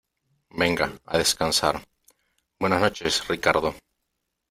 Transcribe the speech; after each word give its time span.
venga, 0.49 0.99
a 1.05 1.19
descansar. 1.19 1.79
buenas 2.57 2.81
noches, 2.81 3.21
Ricardo. 3.27 3.75